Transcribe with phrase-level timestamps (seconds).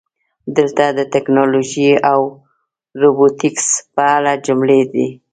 [0.57, 2.21] دلته د "ټکنالوژي او
[3.01, 5.07] روبوټیکس" په اړه جملې دي: